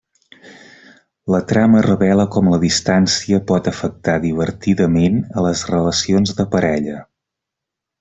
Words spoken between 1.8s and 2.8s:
revela com la